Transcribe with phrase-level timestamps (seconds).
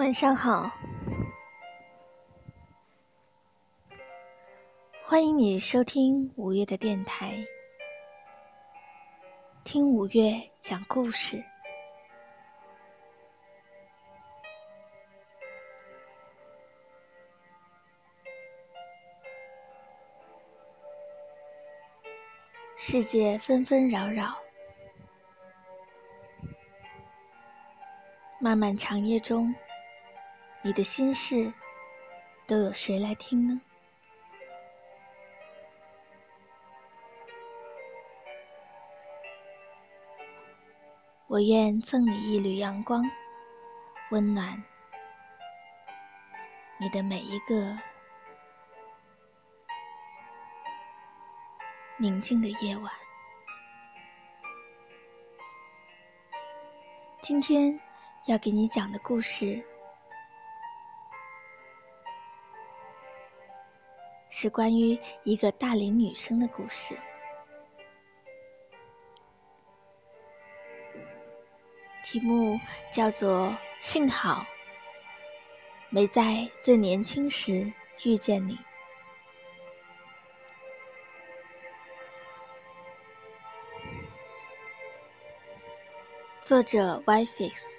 [0.00, 0.72] 晚上好，
[5.04, 7.44] 欢迎你收听五月的电台，
[9.62, 11.44] 听五月讲故事。
[22.74, 24.34] 世界纷纷扰扰，
[28.40, 29.54] 漫漫长夜中，
[30.62, 31.54] 你的心事
[32.46, 33.60] 都有谁来听呢？
[41.28, 43.02] 我愿赠你一缕阳光，
[44.10, 44.62] 温暖
[46.78, 47.78] 你的每一个。
[51.96, 52.90] 宁静的夜晚，
[57.20, 57.78] 今天
[58.26, 59.62] 要给你讲的故事
[64.42, 66.96] 是关于一个大龄女生的故事，
[72.06, 72.58] 题目
[72.90, 73.48] 叫做
[73.80, 74.46] 《幸好
[75.90, 77.70] 没在最年轻时
[78.02, 78.54] 遇见你》。
[86.40, 87.76] 作者 Yfix，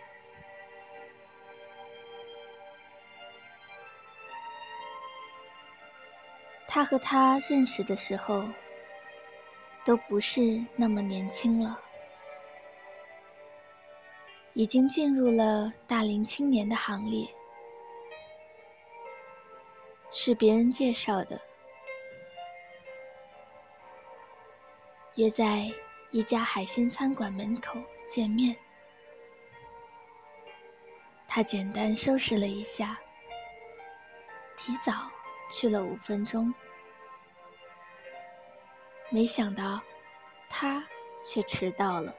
[6.74, 8.46] 他和她认识的时候
[9.84, 11.78] 都不是那么年轻了，
[14.54, 17.28] 已经进入了大龄青年的行列，
[20.12, 21.42] 是别人介绍的，
[25.16, 25.70] 约在
[26.12, 27.78] 一家海鲜餐馆门口。
[28.08, 28.54] 见面，
[31.28, 33.00] 他简单收拾了一下，
[34.58, 35.10] 提早
[35.52, 36.54] 去了五分钟，
[39.10, 39.82] 没想到
[40.50, 40.88] 他
[41.22, 42.16] 却迟到了，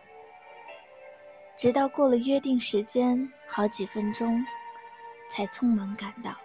[1.56, 4.46] 直到过了约定时间好几分钟，
[5.30, 6.36] 才匆忙赶到。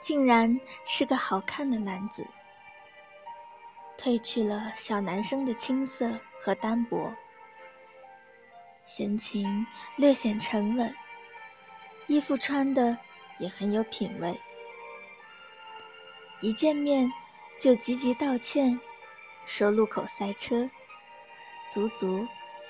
[0.00, 2.26] 竟然是个好看的男子，
[3.96, 7.14] 褪去了小男生的青涩和单薄，
[8.84, 9.64] 神情
[9.96, 10.92] 略显沉稳，
[12.08, 12.98] 衣服穿的
[13.38, 14.40] 也很有品味。
[16.40, 17.12] 一见面
[17.60, 18.80] 就积极道歉，
[19.46, 20.68] 说路口塞车，
[21.70, 22.26] 足足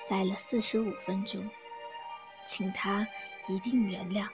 [0.07, 1.49] 塞了四十五分钟，
[2.45, 3.07] 请他
[3.47, 4.27] 一定原谅。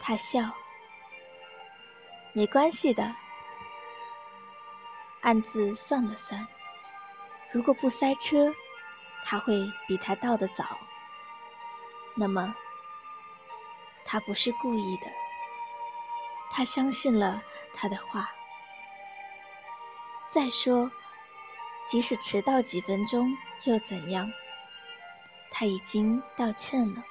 [0.00, 0.54] 他笑。
[2.34, 3.14] 没关系的，
[5.20, 6.48] 暗自算了算，
[7.52, 8.54] 如果不塞车，
[9.24, 10.64] 他会比他到的早。
[12.14, 12.54] 那么，
[14.04, 15.06] 他不是故意的。
[16.50, 17.42] 他相信了
[17.74, 18.30] 他的话。
[20.28, 20.90] 再说，
[21.84, 24.32] 即使迟到几分钟又怎样？
[25.50, 27.04] 他已经道歉了。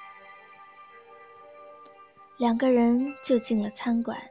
[2.36, 4.30] 两个人就进了餐馆。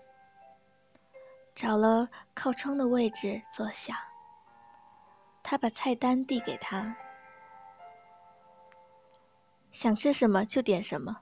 [1.56, 4.11] 找了靠窗的位置坐下，
[5.52, 6.96] 他把菜单递给他，
[9.74, 11.20] 想吃什么就点什么。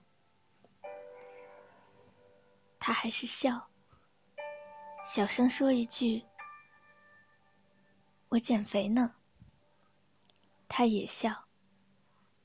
[2.79, 3.69] 他还是笑，
[5.01, 6.25] 小声说一句
[8.29, 9.16] ：“我减肥呢。”
[10.69, 11.46] 他也笑：“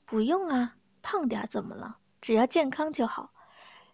[0.05, 1.99] 不用啊，胖点怎么了？
[2.19, 3.31] 只要健康就好。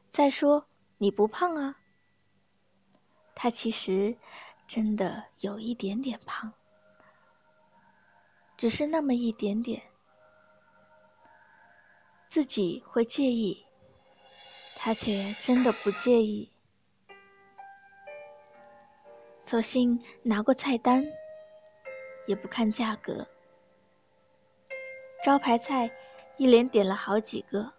[0.08, 0.66] 再说
[0.98, 1.76] 你不胖啊。”
[3.36, 4.18] 他其实
[4.66, 6.54] 真的有一点点胖，
[8.62, 9.82] 只是那么一点点，
[12.28, 13.66] 自己会介意，
[14.78, 16.52] 他却真的不介意。
[19.40, 21.04] 索性拿过菜单，
[22.28, 23.28] 也不看价格，
[25.24, 25.90] 招牌菜
[26.38, 27.74] 一连点了好几个。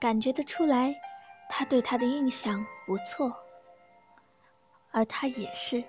[0.00, 0.94] 感觉得出来，
[1.56, 3.38] 他对他的印象不错，
[4.90, 5.84] 而他也是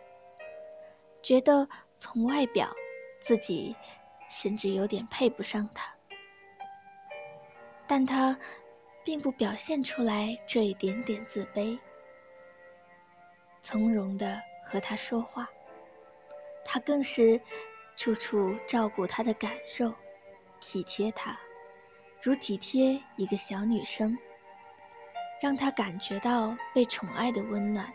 [1.23, 1.67] 觉得
[1.97, 2.75] 从外表
[3.19, 3.75] 自己
[4.29, 5.95] 甚至有点配不上他，
[7.87, 8.37] 但他
[9.03, 11.79] 并不表现出来这一点点自卑，
[13.59, 15.49] 从容的和他说话，
[16.63, 17.41] 他更是
[17.95, 19.95] 处处照顾他的感受，
[20.59, 21.35] 体贴他。
[22.21, 24.15] 如体贴一个小女生，
[25.41, 27.93] 让他感觉到被宠爱的温暖。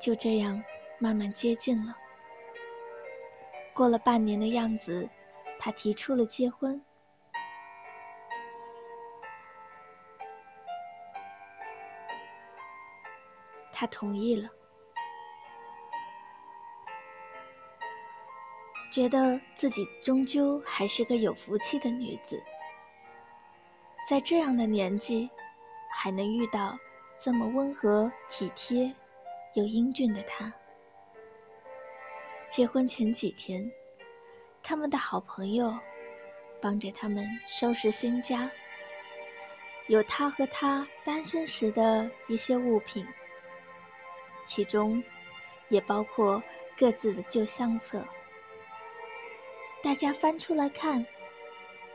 [0.00, 0.62] 就这样
[0.98, 1.96] 慢慢接近了。
[3.74, 5.08] 过了半年的样子，
[5.58, 6.82] 他提出了结婚。
[13.72, 14.48] 他同意了，
[18.90, 22.42] 觉得自己终究还是个有福气的女子，
[24.08, 25.28] 在这样的年纪
[25.90, 26.78] 还能遇到
[27.18, 28.94] 这么温和体贴
[29.54, 30.52] 又英俊的他。
[32.48, 33.72] 结婚前几天，
[34.62, 35.76] 他们的好朋友
[36.62, 38.48] 帮着他们收拾新家，
[39.88, 43.04] 有他和他单身时的一些物品。
[44.44, 45.02] 其中
[45.68, 46.40] 也包括
[46.78, 48.06] 各自的旧相册，
[49.82, 51.04] 大家翻出来看，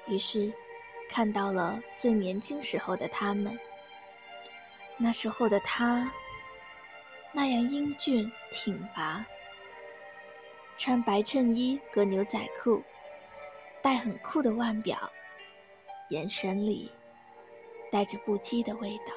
[0.08, 0.52] 于是
[1.12, 3.60] 看到了最年轻时候的他们。
[4.96, 6.10] 那时候的他
[7.34, 9.26] 那样英俊挺拔，
[10.78, 12.82] 穿白衬衣和牛仔裤，
[13.82, 15.12] 戴很酷的腕表，
[16.10, 16.90] 眼神里
[17.92, 19.14] 带着不羁的味道。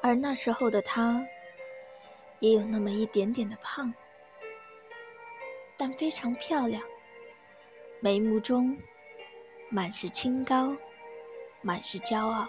[0.00, 1.26] 而那时候的他，
[2.38, 3.92] 也有那么一点点的胖，
[5.76, 6.82] 但非常漂亮，
[8.04, 8.78] 眉目中
[9.68, 10.76] 满是清高，
[11.60, 12.48] 满是骄傲。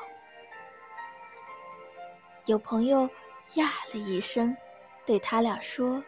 [2.47, 3.07] 有朋友
[3.53, 4.57] 呀了一声，
[5.05, 6.03] 对他俩说：“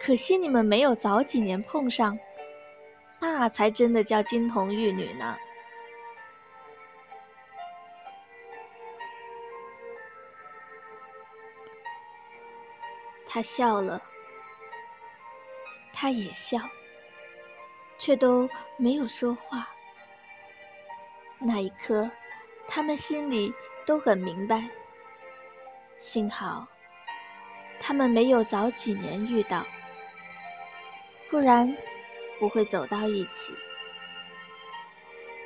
[0.00, 2.18] 可惜你们没有早几年碰上，
[3.20, 5.36] 那才真的叫金童玉女呢。”
[13.28, 14.00] 他笑了，
[15.92, 16.58] 他也笑，
[18.04, 19.66] 却都没有说话。
[21.38, 22.10] 那一刻，
[22.68, 23.54] 他们心里
[23.86, 24.68] 都很明白，
[25.96, 26.68] 幸好
[27.80, 29.64] 他们没有早几年遇到，
[31.30, 31.74] 不然
[32.38, 33.54] 不会走到一起。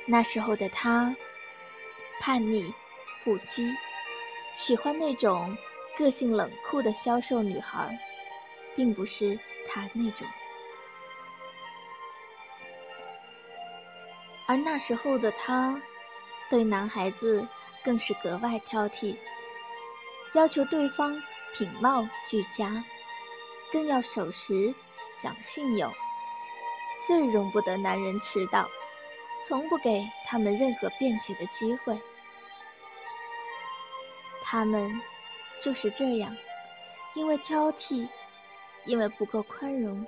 [0.05, 1.15] 那时候的他，
[2.19, 2.73] 叛逆
[3.23, 3.73] 不羁，
[4.53, 5.57] 喜欢那种。
[5.97, 7.99] 个性冷酷的消瘦女孩，
[8.73, 10.25] 并不是他那种。
[14.49, 15.79] 而那时候的他，
[16.49, 17.47] 对男孩子
[17.83, 19.15] 更是格外挑剔，
[20.33, 21.21] 要求对方
[21.53, 22.83] 品貌俱佳，
[23.71, 24.73] 更要守时、
[25.19, 25.93] 讲信用，
[27.05, 28.67] 最容不得男人迟到，
[29.45, 32.01] 从不给他们任何辩解的机会。
[34.43, 34.99] 他们。
[35.61, 36.37] 就是这样，
[37.15, 38.07] 因为挑剔，
[38.85, 40.07] 因为不够宽容，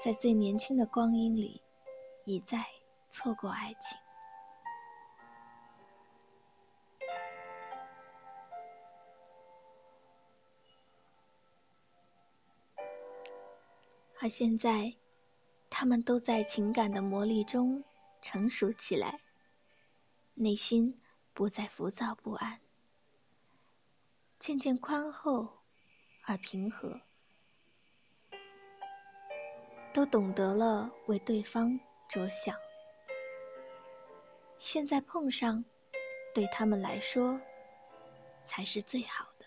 [0.00, 1.60] 在最年轻的光阴里，
[2.24, 2.64] 一再
[3.06, 3.98] 错过爱情。
[14.20, 14.94] 而现在，
[15.68, 17.82] 他们都在情感的磨砺中
[18.20, 19.18] 成熟起来，
[20.34, 22.60] 内心不再浮躁不安。
[24.38, 25.58] 渐渐宽厚
[26.24, 27.00] 而平和，
[29.92, 31.80] 都懂得了为对方
[32.12, 32.54] 着想。
[34.58, 35.64] 现在碰上，
[36.34, 37.40] 对他们来说
[38.42, 39.46] 才是最好的。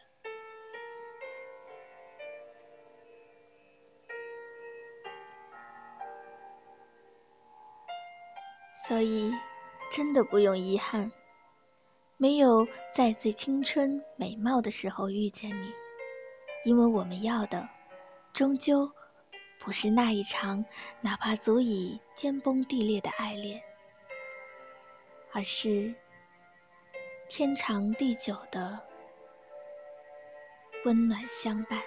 [8.88, 9.32] 所以，
[9.92, 11.12] 真的不用遗憾。
[12.18, 15.72] 没有在最青春美貌的时候遇见你，
[16.64, 17.70] 因为我们要的
[18.34, 18.92] 终究
[19.66, 20.64] 不是那一场
[21.02, 23.64] 哪怕足以天崩地裂的爱恋，
[25.32, 25.96] 而是
[27.28, 28.86] 天长地久的
[30.86, 31.82] 温暖相伴。